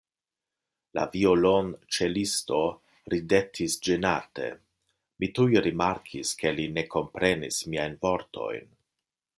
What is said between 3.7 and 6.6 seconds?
ĝenate; mi tuj rimarkis, ke